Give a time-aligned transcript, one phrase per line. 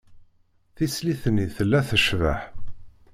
[0.75, 2.41] Tislit-nni tella tecbeḥ.